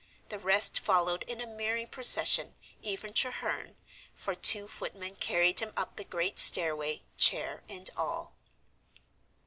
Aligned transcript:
The 0.29 0.39
rest 0.39 0.79
followed 0.79 1.21
in 1.27 1.39
a 1.41 1.45
merry 1.45 1.85
procession, 1.85 2.55
even 2.81 3.13
Treherne, 3.13 3.75
for 4.15 4.33
two 4.33 4.67
footmen 4.67 5.15
carried 5.15 5.59
him 5.59 5.73
up 5.77 5.95
the 5.95 6.03
great 6.03 6.39
stairway, 6.39 7.03
chair 7.19 7.61
and 7.69 7.87
all. 7.95 8.33